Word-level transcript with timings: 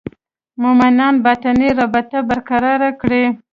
مومنان 0.61 1.15
باطني 1.25 1.67
رابطه 1.79 2.19
برقراره 2.29 2.89
کړي. 3.01 3.23